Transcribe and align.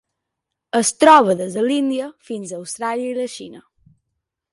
Es 0.77 0.89
troba 1.03 1.35
des 1.41 1.57
de 1.57 1.65
l'Índia 1.65 2.07
fins 2.29 2.53
a 2.53 2.57
Austràlia 2.61 3.11
i 3.11 3.13
la 3.19 3.27
Xina. 3.35 3.63